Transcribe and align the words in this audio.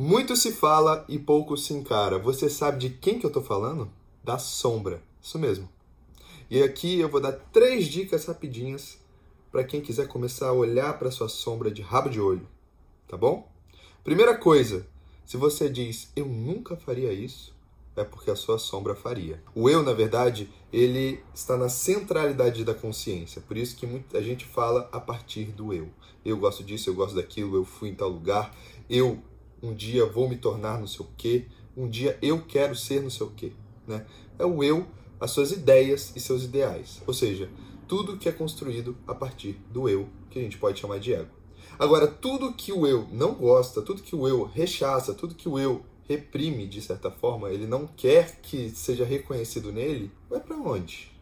Muito 0.00 0.36
se 0.36 0.52
fala 0.52 1.04
e 1.08 1.18
pouco 1.18 1.56
se 1.56 1.74
encara. 1.74 2.20
Você 2.20 2.48
sabe 2.48 2.78
de 2.78 2.88
quem 2.88 3.18
que 3.18 3.26
eu 3.26 3.32
tô 3.32 3.42
falando? 3.42 3.90
Da 4.22 4.38
sombra. 4.38 5.02
Isso 5.20 5.40
mesmo. 5.40 5.68
E 6.48 6.62
aqui 6.62 7.00
eu 7.00 7.08
vou 7.08 7.20
dar 7.20 7.32
três 7.32 7.88
dicas 7.88 8.24
rapidinhas 8.26 8.96
para 9.50 9.64
quem 9.64 9.80
quiser 9.80 10.06
começar 10.06 10.50
a 10.50 10.52
olhar 10.52 10.96
para 11.00 11.10
sua 11.10 11.28
sombra 11.28 11.68
de 11.68 11.82
rabo 11.82 12.08
de 12.08 12.20
olho, 12.20 12.46
tá 13.08 13.16
bom? 13.16 13.50
Primeira 14.04 14.38
coisa, 14.38 14.86
se 15.26 15.36
você 15.36 15.68
diz 15.68 16.12
eu 16.14 16.26
nunca 16.26 16.76
faria 16.76 17.12
isso, 17.12 17.52
é 17.96 18.04
porque 18.04 18.30
a 18.30 18.36
sua 18.36 18.56
sombra 18.56 18.94
faria. 18.94 19.42
O 19.52 19.68
eu, 19.68 19.82
na 19.82 19.92
verdade, 19.92 20.48
ele 20.72 21.20
está 21.34 21.56
na 21.56 21.68
centralidade 21.68 22.64
da 22.64 22.72
consciência. 22.72 23.42
Por 23.42 23.56
isso 23.56 23.74
que 23.74 23.84
muita 23.84 24.22
gente 24.22 24.44
fala 24.44 24.88
a 24.92 25.00
partir 25.00 25.46
do 25.46 25.74
eu. 25.74 25.88
Eu 26.24 26.36
gosto 26.36 26.62
disso, 26.62 26.88
eu 26.88 26.94
gosto 26.94 27.16
daquilo, 27.16 27.56
eu 27.56 27.64
fui 27.64 27.88
em 27.88 27.94
tal 27.96 28.08
lugar, 28.08 28.54
eu 28.88 29.20
um 29.62 29.74
dia 29.74 30.06
vou 30.06 30.28
me 30.28 30.36
tornar 30.36 30.78
não 30.78 30.86
sei 30.86 31.04
o 31.04 31.08
quê, 31.16 31.46
um 31.76 31.88
dia 31.88 32.18
eu 32.20 32.42
quero 32.42 32.74
ser 32.74 33.02
não 33.02 33.10
sei 33.10 33.26
o 33.26 33.30
quê. 33.30 33.52
Né? 33.86 34.04
É 34.38 34.44
o 34.44 34.62
eu, 34.62 34.86
as 35.20 35.30
suas 35.30 35.52
ideias 35.52 36.12
e 36.14 36.20
seus 36.20 36.44
ideais. 36.44 37.02
Ou 37.06 37.14
seja, 37.14 37.50
tudo 37.86 38.16
que 38.16 38.28
é 38.28 38.32
construído 38.32 38.96
a 39.06 39.14
partir 39.14 39.60
do 39.70 39.88
eu, 39.88 40.08
que 40.30 40.38
a 40.38 40.42
gente 40.42 40.58
pode 40.58 40.80
chamar 40.80 40.98
de 40.98 41.14
ego. 41.14 41.30
Agora, 41.78 42.06
tudo 42.06 42.52
que 42.52 42.72
o 42.72 42.86
eu 42.86 43.06
não 43.12 43.34
gosta, 43.34 43.80
tudo 43.80 44.02
que 44.02 44.14
o 44.14 44.26
eu 44.26 44.44
rechaça, 44.44 45.14
tudo 45.14 45.34
que 45.34 45.48
o 45.48 45.58
eu 45.58 45.84
reprime 46.08 46.66
de 46.66 46.80
certa 46.80 47.10
forma, 47.10 47.50
ele 47.50 47.66
não 47.66 47.86
quer 47.86 48.40
que 48.40 48.70
seja 48.70 49.04
reconhecido 49.04 49.70
nele, 49.70 50.10
vai 50.28 50.40
para 50.40 50.56
onde? 50.56 51.12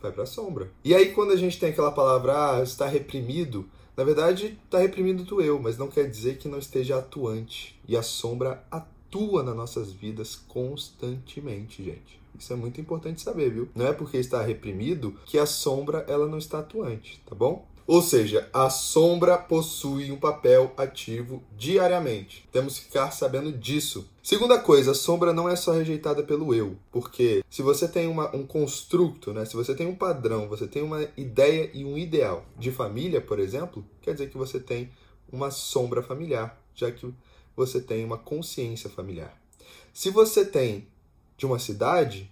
Vai 0.00 0.10
para 0.10 0.24
a 0.24 0.26
sombra. 0.26 0.70
E 0.82 0.94
aí 0.94 1.12
quando 1.12 1.32
a 1.32 1.36
gente 1.36 1.58
tem 1.58 1.68
aquela 1.68 1.92
palavra 1.92 2.56
ah, 2.56 2.62
está 2.62 2.86
reprimido, 2.86 3.68
na 3.96 4.04
verdade 4.04 4.58
está 4.64 4.78
reprimido 4.78 5.24
do 5.24 5.40
eu, 5.40 5.58
mas 5.58 5.78
não 5.78 5.88
quer 5.88 6.08
dizer 6.08 6.38
que 6.38 6.48
não 6.48 6.58
esteja 6.58 6.98
atuante. 6.98 7.80
E 7.88 7.96
a 7.96 8.02
sombra 8.02 8.64
atua 8.70 9.42
nas 9.42 9.56
nossas 9.56 9.92
vidas 9.92 10.36
constantemente, 10.36 11.82
gente. 11.82 12.20
Isso 12.38 12.52
é 12.52 12.56
muito 12.56 12.80
importante 12.80 13.22
saber, 13.22 13.50
viu? 13.50 13.68
Não 13.74 13.86
é 13.86 13.92
porque 13.92 14.18
está 14.18 14.42
reprimido 14.42 15.14
que 15.24 15.38
a 15.38 15.46
sombra 15.46 16.04
ela 16.06 16.28
não 16.28 16.38
está 16.38 16.58
atuante, 16.58 17.22
tá 17.24 17.34
bom? 17.34 17.66
Ou 17.86 18.02
seja, 18.02 18.48
a 18.52 18.68
sombra 18.68 19.38
possui 19.38 20.10
um 20.10 20.18
papel 20.18 20.72
ativo 20.76 21.42
diariamente. 21.56 22.46
Temos 22.50 22.78
que 22.78 22.86
ficar 22.86 23.12
sabendo 23.12 23.52
disso. 23.52 24.08
Segunda 24.20 24.58
coisa, 24.58 24.90
a 24.90 24.94
sombra 24.94 25.32
não 25.32 25.48
é 25.48 25.54
só 25.54 25.70
rejeitada 25.70 26.24
pelo 26.24 26.52
eu, 26.52 26.76
porque 26.90 27.44
se 27.48 27.62
você 27.62 27.86
tem 27.86 28.08
uma, 28.08 28.34
um 28.34 28.44
construto, 28.44 29.32
né, 29.32 29.44
se 29.44 29.54
você 29.54 29.72
tem 29.72 29.86
um 29.86 29.94
padrão, 29.94 30.48
você 30.48 30.66
tem 30.66 30.82
uma 30.82 31.06
ideia 31.16 31.70
e 31.72 31.84
um 31.84 31.96
ideal 31.96 32.44
de 32.58 32.72
família, 32.72 33.20
por 33.20 33.38
exemplo, 33.38 33.84
quer 34.02 34.14
dizer 34.14 34.30
que 34.30 34.36
você 34.36 34.58
tem 34.58 34.90
uma 35.32 35.52
sombra 35.52 36.02
familiar, 36.02 36.60
já 36.74 36.90
que 36.90 37.08
você 37.54 37.80
tem 37.80 38.04
uma 38.04 38.18
consciência 38.18 38.90
familiar. 38.90 39.40
Se 39.94 40.10
você 40.10 40.44
tem 40.44 40.88
de 41.36 41.46
uma 41.46 41.60
cidade, 41.60 42.28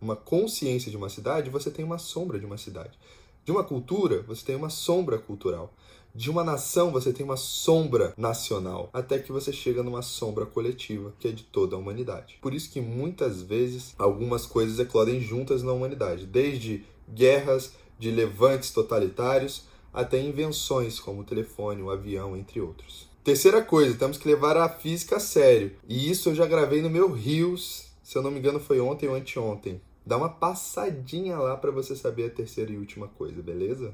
uma 0.00 0.14
consciência 0.14 0.90
de 0.90 0.96
uma 0.96 1.08
cidade, 1.08 1.50
você 1.50 1.70
tem 1.70 1.84
uma 1.84 1.98
sombra 1.98 2.38
de 2.38 2.44
uma 2.44 2.58
cidade. 2.58 2.98
De 3.48 3.52
uma 3.52 3.64
cultura, 3.64 4.20
você 4.28 4.44
tem 4.44 4.54
uma 4.54 4.68
sombra 4.68 5.16
cultural. 5.16 5.72
De 6.14 6.28
uma 6.28 6.44
nação, 6.44 6.90
você 6.90 7.14
tem 7.14 7.24
uma 7.24 7.38
sombra 7.38 8.12
nacional, 8.14 8.90
até 8.92 9.18
que 9.18 9.32
você 9.32 9.50
chega 9.54 9.82
numa 9.82 10.02
sombra 10.02 10.44
coletiva, 10.44 11.14
que 11.18 11.28
é 11.28 11.32
de 11.32 11.44
toda 11.44 11.74
a 11.74 11.78
humanidade. 11.78 12.38
Por 12.42 12.52
isso 12.52 12.70
que 12.70 12.78
muitas 12.78 13.40
vezes 13.40 13.94
algumas 13.98 14.44
coisas 14.44 14.78
eclodem 14.78 15.18
juntas 15.18 15.62
na 15.62 15.72
humanidade, 15.72 16.26
desde 16.26 16.84
guerras, 17.08 17.72
de 17.98 18.10
levantes 18.10 18.70
totalitários, 18.70 19.62
até 19.94 20.20
invenções 20.20 21.00
como 21.00 21.22
o 21.22 21.24
telefone, 21.24 21.80
o 21.80 21.90
avião, 21.90 22.36
entre 22.36 22.60
outros. 22.60 23.08
Terceira 23.24 23.62
coisa, 23.62 23.96
temos 23.96 24.18
que 24.18 24.28
levar 24.28 24.58
a 24.58 24.68
física 24.68 25.16
a 25.16 25.20
sério. 25.20 25.72
E 25.88 26.10
isso 26.10 26.28
eu 26.28 26.34
já 26.34 26.44
gravei 26.44 26.82
no 26.82 26.90
meu 26.90 27.10
Rios, 27.10 27.86
se 28.02 28.18
eu 28.18 28.20
não 28.20 28.30
me 28.30 28.40
engano 28.40 28.60
foi 28.60 28.78
ontem 28.78 29.08
ou 29.08 29.14
anteontem. 29.14 29.80
Dá 30.08 30.16
uma 30.16 30.30
passadinha 30.30 31.36
lá 31.36 31.54
para 31.54 31.70
você 31.70 31.94
saber 31.94 32.30
a 32.30 32.34
terceira 32.34 32.72
e 32.72 32.78
última 32.78 33.08
coisa, 33.08 33.42
beleza? 33.42 33.92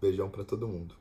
Beijão 0.00 0.30
para 0.30 0.44
todo 0.44 0.68
mundo. 0.68 0.94